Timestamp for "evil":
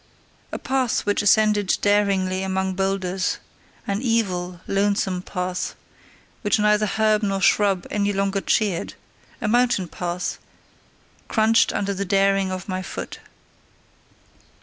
4.01-4.59